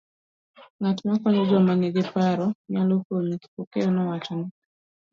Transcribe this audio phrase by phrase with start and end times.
[0.79, 4.47] Ng'at makonyo joma ni gi paro nyalo konyi, Kipokeo nowachone,.